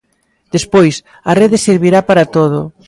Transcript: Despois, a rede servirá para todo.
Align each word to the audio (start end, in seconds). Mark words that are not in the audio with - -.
Despois, 0.55 0.95
a 1.29 1.31
rede 1.41 1.57
servirá 1.67 1.99
para 2.09 2.29
todo. 2.35 2.59